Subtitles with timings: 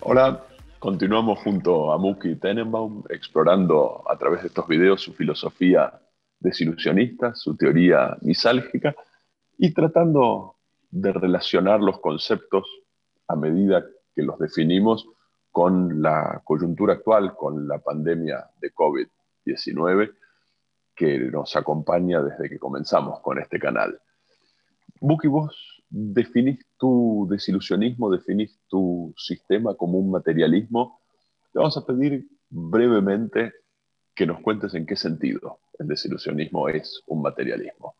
[0.00, 0.46] Hola,
[0.78, 6.00] continuamos junto a Muki Tenenbaum explorando a través de estos videos su filosofía
[6.38, 8.96] desilusionista, su teoría misálgica
[9.58, 10.59] y tratando
[10.90, 12.64] de relacionar los conceptos
[13.28, 15.06] a medida que los definimos
[15.50, 20.14] con la coyuntura actual, con la pandemia de COVID-19
[20.94, 24.00] que nos acompaña desde que comenzamos con este canal.
[25.00, 31.00] Buki, vos definís tu desilusionismo, definís tu sistema como un materialismo.
[31.52, 33.52] Te vamos a pedir brevemente
[34.14, 37.94] que nos cuentes en qué sentido el desilusionismo es un materialismo.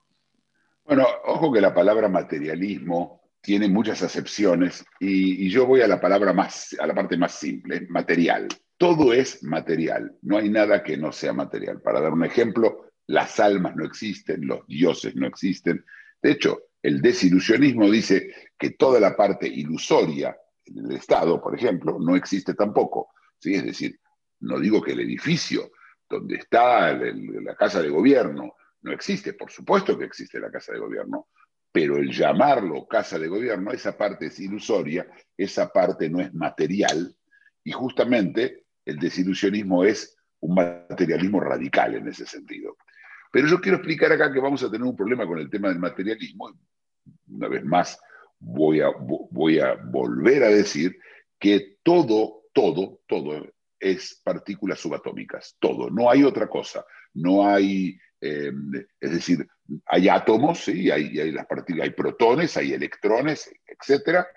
[0.90, 6.32] Bueno, ojo que la palabra materialismo tiene muchas acepciones y, yo voy a la palabra
[6.32, 8.48] más, a la parte más simple, material.
[8.76, 11.80] Todo es material, no hay nada que no sea material.
[11.80, 15.84] Para dar un ejemplo, las almas no existen, los dioses no existen.
[16.20, 22.16] De hecho, el desilusionismo dice que toda la parte ilusoria del Estado, por ejemplo, no
[22.16, 23.10] existe tampoco.
[23.38, 23.54] ¿sí?
[23.54, 23.96] Es decir,
[24.40, 25.70] no digo que el edificio
[26.08, 30.78] donde está la casa de gobierno no existe, por supuesto que existe la casa de
[30.78, 31.28] gobierno,
[31.72, 35.06] pero el llamarlo casa de gobierno, esa parte es ilusoria,
[35.36, 37.14] esa parte no es material,
[37.62, 42.76] y justamente el desilusionismo es un materialismo radical en ese sentido.
[43.30, 45.78] Pero yo quiero explicar acá que vamos a tener un problema con el tema del
[45.78, 46.50] materialismo.
[47.28, 48.00] Una vez más,
[48.38, 50.98] voy a, vo- voy a volver a decir
[51.38, 53.46] que todo, todo, todo
[53.80, 58.52] es partículas subatómicas, todo, no hay otra cosa, no hay, eh,
[59.00, 59.46] es decir,
[59.86, 60.90] hay átomos, ¿sí?
[60.90, 64.28] hay, las partículas, hay protones, hay electrones, etcétera,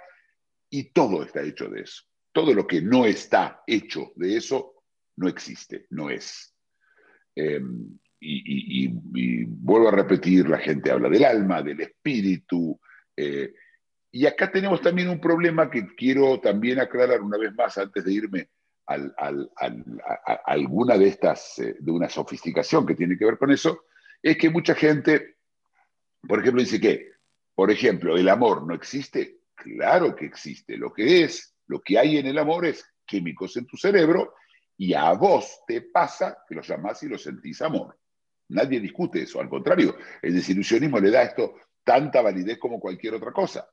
[0.69, 2.03] y todo está hecho de eso.
[2.31, 4.84] Todo lo que no está hecho de eso
[5.17, 6.56] no existe, no es.
[7.35, 12.79] Y- y vuelvo a repetir, la gente habla del alma, del espíritu.
[13.17, 13.53] eh,
[14.16, 18.13] y acá tenemos también un problema que quiero también aclarar una vez más antes de
[18.13, 18.47] irme
[18.85, 19.13] al-
[20.45, 23.85] alguna de estas, eh, de una sofisticación que tiene que ver con eso,
[24.21, 25.38] es que mucha gente,
[26.27, 27.11] por ejemplo, dice que,
[27.55, 29.39] por ejemplo, el amor no existe.
[29.55, 30.77] Claro que existe.
[30.77, 34.33] Lo que es, lo que hay en el amor es químicos en tu cerebro
[34.77, 37.97] y a vos te pasa que lo llamás y lo sentís amor.
[38.49, 43.13] Nadie discute eso, al contrario, el desilusionismo le da a esto tanta validez como cualquier
[43.16, 43.69] otra cosa.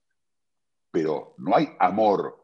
[0.90, 2.39] Pero no hay amor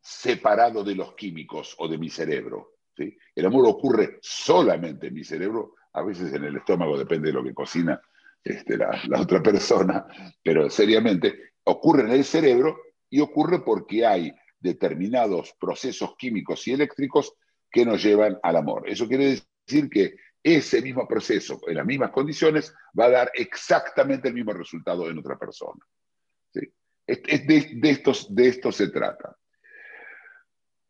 [0.00, 2.76] separado de los químicos o de mi cerebro.
[2.96, 3.16] ¿sí?
[3.34, 7.44] El amor ocurre solamente en mi cerebro, a veces en el estómago, depende de lo
[7.44, 8.00] que cocina
[8.42, 10.06] este, la, otra persona,
[10.42, 12.78] pero seriamente ocurre en el cerebro
[13.08, 17.34] y ocurre porque hay determinados procesos químicos y eléctricos
[17.70, 18.88] que nos llevan al amor.
[18.88, 24.28] Eso quiere decir que ese mismo proceso, en las mismas condiciones, va a dar exactamente
[24.28, 25.84] el mismo resultado en otra persona.
[26.52, 26.72] ¿sí?
[27.06, 29.36] De, estos, de esto se trata.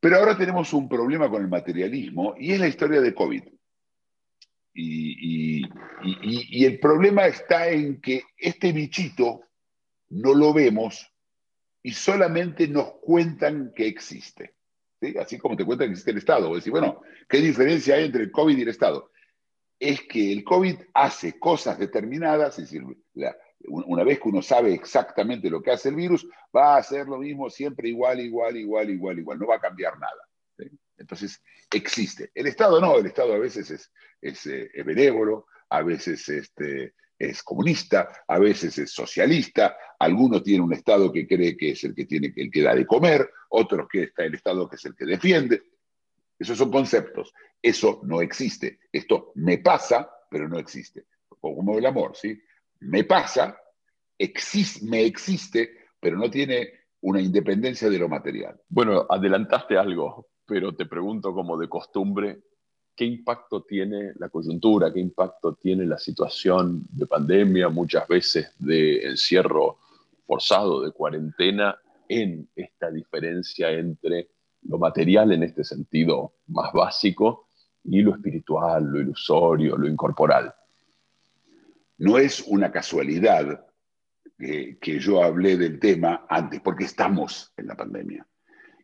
[0.00, 3.42] Pero ahora tenemos un problema con el materialismo y es la historia de COVID.
[4.72, 5.64] Y,
[6.64, 9.42] el problema está en que este bichito
[10.08, 11.06] no lo vemos
[11.82, 14.54] y solamente nos cuentan que existe.
[15.00, 15.14] ¿sí?
[15.18, 16.48] Así como te cuentan que existe el Estado.
[16.48, 19.10] Vos decís, bueno, ¿qué diferencia hay entre el COVID y el Estado?
[19.78, 22.84] Es que el COVID hace cosas determinadas, es decir,
[23.14, 23.36] la,
[23.68, 27.18] una vez que uno sabe exactamente lo que hace el virus, va a hacer lo
[27.18, 30.28] mismo siempre igual, igual, igual, igual, igual, no va a cambiar nada.
[30.96, 32.30] Entonces, existe.
[32.34, 37.42] El Estado no, el Estado a veces es, es, eh, benévolo, a veces este, es
[37.42, 42.06] comunista, a veces es socialista, algunos tienen un Estado que cree que es el que,
[42.06, 45.06] tiene, el que da de comer, otros que está el Estado que es el que
[45.06, 45.62] defiende.
[46.38, 47.32] Esos son conceptos.
[47.62, 48.78] Eso no existe.
[48.90, 51.04] Esto me pasa, pero no existe.
[51.28, 52.40] Como el amor, ¿sí?
[52.80, 53.56] Me pasa,
[54.18, 55.70] existe, me existe,
[56.00, 56.68] pero no tiene
[57.02, 58.60] una independencia de lo material.
[58.68, 62.42] Bueno, adelantaste algo, pero te pregunto como de costumbre,
[62.94, 64.92] ¿qué impacto tiene la coyuntura?
[64.92, 69.78] ¿Qué impacto tiene la situación de pandemia, muchas veces de encierro
[70.26, 71.78] forzado, de cuarentena,
[72.08, 74.30] en esta diferencia entre
[74.62, 77.48] lo material en este sentido más básico
[77.84, 80.52] y lo espiritual, lo ilusorio, lo incorporal?
[82.00, 83.66] No es una casualidad
[84.38, 88.26] que, yo hablé del tema antes, porque estamos en la pandemia.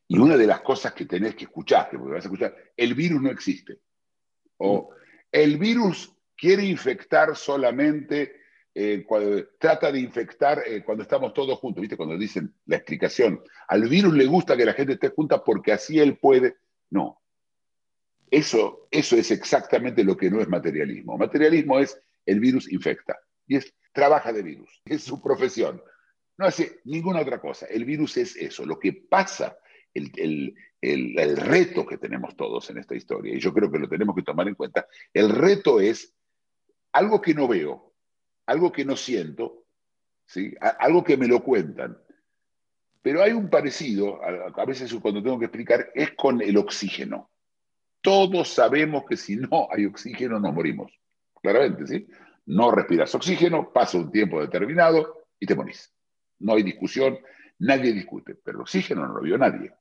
[0.07, 3.23] Y una de las cosas que tenés que escuchar, que vas a escuchar, el virus
[3.23, 3.79] no existe.
[4.59, 4.91] O
[5.33, 8.37] el virus quiere infectar solamente
[8.75, 9.07] eh,
[9.59, 11.97] trata de infectar eh, cuando estamos todos juntos, ¿viste?
[11.97, 15.99] Cuando dicen la explicación, al virus le gusta que la gente esté junta porque así
[15.99, 16.57] él puede.
[16.91, 17.23] No.
[18.31, 21.17] Eso, eso es exactamente lo que no es materialismo.
[21.17, 25.83] Materialismo es el virus infecta y es, trabaja de virus, es su profesión.
[26.37, 27.67] No hace ninguna otra cosa.
[27.67, 28.67] El virus es eso.
[28.67, 29.57] Lo que pasa
[29.95, 34.23] el, reto que tenemos todos en esta historia, y yo creo que lo tenemos que
[34.23, 36.15] tomar en cuenta, el reto es
[36.93, 37.95] algo que no veo,
[38.47, 39.65] algo que no siento,
[40.27, 40.55] ¿sí?
[40.79, 41.99] algo que me lo cuentan.
[43.03, 47.31] Pero hay un parecido, a, veces cuando tengo que explicar, es con el oxígeno.
[48.01, 50.93] Todos sabemos que si no hay oxígeno nos morimos.
[51.47, 52.09] Claramente, ¿sí?
[52.47, 55.95] No respiras oxígeno, pasa un tiempo determinado y te morís.
[56.41, 57.17] No hay discusión,
[57.61, 59.73] nadie discute, pero el oxígeno no lo vio nadie.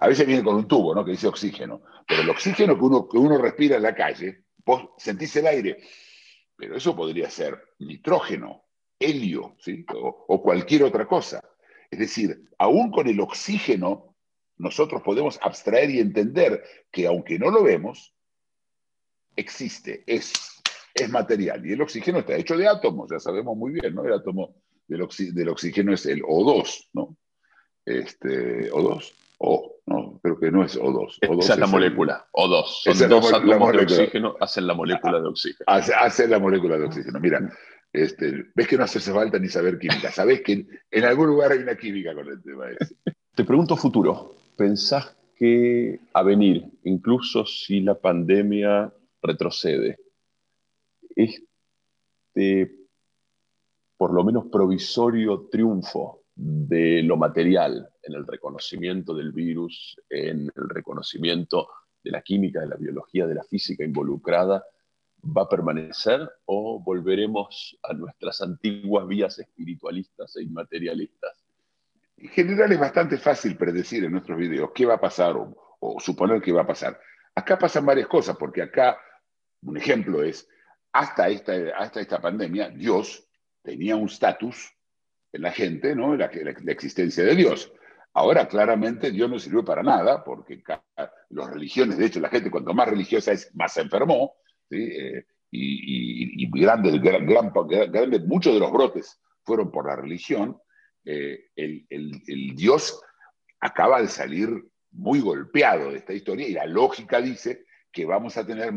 [0.00, 1.02] A veces viene con un tubo, ¿no?
[1.02, 1.80] Que dice oxígeno.
[2.06, 5.82] Pero el oxígeno que uno, que uno respira en la calle, vos sentís el aire,
[6.54, 8.66] pero eso podría ser nitrógeno,
[8.98, 9.86] helio, ¿sí?
[9.94, 11.42] o, cualquier otra cosa.
[11.90, 14.14] Es decir, aún con el oxígeno,
[14.58, 18.12] nosotros podemos abstraer y entender que aunque no lo vemos,
[19.36, 20.55] existe, es,
[20.96, 21.64] es material.
[21.66, 24.04] Y el oxígeno está hecho de átomos, ya sabemos muy bien, ¿no?
[24.04, 24.56] El átomo
[24.88, 27.16] del, del oxígeno es el O2, ¿no?
[27.84, 29.12] Este, O2.
[29.38, 31.20] O, no, creo que no es O2.
[31.20, 32.94] O2 Esa es la molécula, O2.
[32.94, 35.64] Son dos átomos de oxígeno, hacen la molécula de oxígeno.
[35.66, 37.20] Hace, la molécula de oxígeno.
[37.20, 37.52] Mira,
[37.92, 40.10] este, ves que no hace falta ni saber química.
[40.10, 42.94] Sabes que en, algún lugar hay una química con el tema ese.
[43.34, 44.34] Te pregunto futuro.
[44.56, 48.90] ¿Pensás que a venir, incluso si la pandemia
[49.20, 49.98] retrocede,
[51.16, 52.76] este,
[53.96, 60.68] por lo menos provisorio triunfo de lo material, en el reconocimiento del virus, en el
[60.68, 61.68] reconocimiento
[62.04, 64.64] de la química, de la biología, de la física involucrada,
[65.24, 71.44] va a permanecer o volveremos a nuestras antiguas vías espiritualistas e inmaterialistas?
[72.18, 75.56] En general es bastante fácil predecir en nuestros videos qué va a pasar o,
[75.98, 76.98] suponer qué va a pasar.
[77.34, 78.98] Acá pasan varias cosas, porque acá
[79.62, 80.48] un ejemplo es,
[80.98, 83.28] hasta esta, hasta esta pandemia, Dios
[83.62, 84.72] tenía un estatus
[85.32, 86.16] en la gente, ¿no?
[86.16, 87.70] La, la, existencia de Dios.
[88.14, 90.62] Ahora, claramente, Dios no sirvió para nada, porque
[91.28, 94.36] las religiones, de hecho, la gente cuanto más religiosa es, más se enfermó,
[94.70, 97.52] eh, y, grandes, gran,
[98.26, 100.58] muchos de los brotes fueron por la religión.
[101.04, 103.00] Eh, el, Dios
[103.60, 104.48] acaba de salir
[104.92, 108.72] muy golpeado de esta historia y la lógica dice que vamos a tener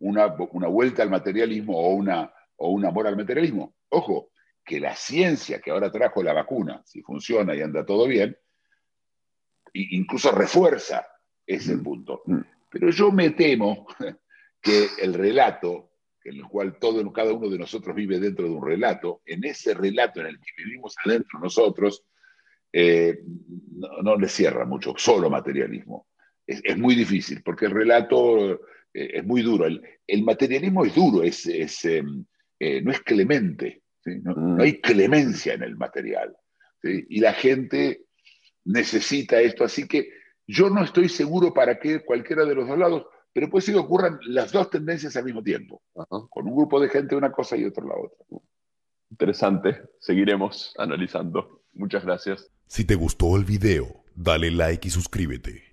[0.00, 3.74] una, una, vuelta al materialismo o, una, o un amor al materialismo.
[3.90, 4.30] Ojo,
[4.64, 8.36] que la ciencia que ahora trajo la vacuna, si funciona y anda todo bien,
[9.72, 11.06] incluso refuerza
[11.46, 11.82] ese mm.
[11.82, 12.22] punto.
[12.26, 12.40] Mm.
[12.70, 13.86] Pero yo me temo
[14.60, 15.92] que el relato,
[16.24, 19.74] en el cual todo, cada uno de nosotros vive dentro de un relato, en ese
[19.74, 22.04] relato en el que vivimos adentro nosotros,
[22.72, 23.20] eh,
[24.02, 26.08] no, le cierra mucho, solo materialismo.
[26.46, 28.60] Es, muy difícil, porque el relato
[28.94, 29.66] eh, es muy duro.
[29.66, 31.46] El, materialismo es duro, es,
[31.84, 32.24] em,
[32.58, 33.82] eh, no es clemente.
[34.04, 34.22] Mm.
[34.22, 36.36] No, hay clemencia en el material.
[36.82, 38.04] Y la gente
[38.64, 39.64] necesita esto.
[39.64, 40.10] Así que
[40.46, 43.80] yo no estoy seguro para qué cualquiera de los dos lados, pero puede ser que
[43.80, 45.82] ocurran las dos tendencias al mismo tiempo.
[46.30, 48.40] Con un grupo de gente una cosa y otro la otra.
[49.10, 49.82] Interesante.
[50.00, 51.62] Seguiremos analizando.
[51.72, 52.50] Muchas gracias.
[52.66, 55.67] Si te gustó el video, dale like y suscríbete.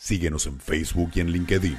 [0.00, 1.76] Síguenos en Facebook y en LinkedIn.